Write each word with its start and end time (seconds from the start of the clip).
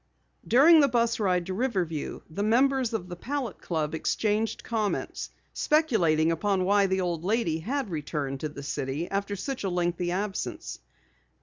During 0.47 0.79
the 0.79 0.87
bus 0.87 1.19
ride 1.19 1.45
to 1.45 1.53
Riverview, 1.53 2.21
the 2.27 2.41
members 2.41 2.91
of 2.91 3.07
the 3.07 3.15
Palette 3.15 3.93
exchanged 3.93 4.63
comments, 4.63 5.29
speculating 5.53 6.31
upon 6.31 6.65
why 6.65 6.87
the 6.87 7.01
old 7.01 7.23
lady 7.23 7.59
had 7.59 7.91
returned 7.91 8.39
to 8.39 8.49
the 8.49 8.63
city 8.63 9.07
after 9.11 9.35
such 9.35 9.63
a 9.63 9.69
lengthy 9.69 10.09
absence. 10.11 10.79